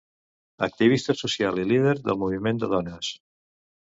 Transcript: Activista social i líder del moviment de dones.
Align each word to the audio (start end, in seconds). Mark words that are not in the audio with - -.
Activista 0.67 1.15
social 1.19 1.61
i 1.63 1.67
líder 1.73 1.93
del 2.09 2.19
moviment 2.23 2.61
de 2.63 2.73
dones. 2.75 3.13